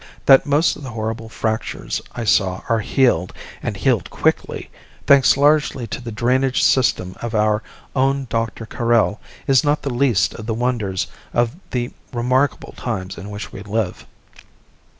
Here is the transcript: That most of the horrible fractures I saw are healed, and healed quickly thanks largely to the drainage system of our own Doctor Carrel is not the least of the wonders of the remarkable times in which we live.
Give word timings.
That 0.25 0.47
most 0.47 0.75
of 0.75 0.81
the 0.81 0.89
horrible 0.89 1.29
fractures 1.29 2.01
I 2.15 2.23
saw 2.23 2.63
are 2.67 2.79
healed, 2.79 3.33
and 3.61 3.77
healed 3.77 4.09
quickly 4.09 4.71
thanks 5.05 5.37
largely 5.37 5.85
to 5.85 6.01
the 6.01 6.11
drainage 6.11 6.63
system 6.63 7.15
of 7.21 7.35
our 7.35 7.61
own 7.95 8.25
Doctor 8.27 8.65
Carrel 8.65 9.21
is 9.45 9.63
not 9.63 9.83
the 9.83 9.93
least 9.93 10.33
of 10.33 10.47
the 10.47 10.55
wonders 10.55 11.05
of 11.35 11.55
the 11.69 11.93
remarkable 12.13 12.73
times 12.77 13.15
in 13.15 13.29
which 13.29 13.51
we 13.53 13.61
live. 13.61 14.07